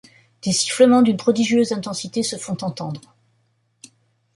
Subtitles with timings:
[0.41, 3.01] Des sifflements d’une prodigieuse intensité se font entendre.